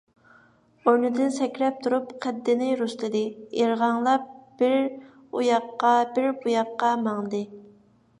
ئورنىدىن 0.83 1.33
سەكرەپ 1.33 1.75
تۇرۇپ، 1.87 2.15
قەددىنى 2.23 2.69
رۇسلىدى، 2.79 3.21
ئىرغاڭلاپ 3.59 4.25
بىر 4.63 4.73
ئۇ 5.29 5.45
ياققا- 5.49 5.93
بىر 6.17 6.31
بۇ 6.41 6.53
ياققا 6.55 6.91
ماڭدى. 7.05 7.43